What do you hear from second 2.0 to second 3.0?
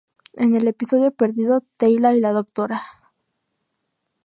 y la Dra.